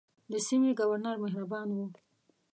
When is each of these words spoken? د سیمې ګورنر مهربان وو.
د 0.31 0.33
سیمې 0.47 0.71
ګورنر 0.79 1.15
مهربان 1.23 1.67
وو. 1.71 1.85